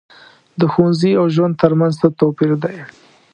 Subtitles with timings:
[0.59, 2.77] د ښوونځي او ژوند تر منځ څه توپیر دی.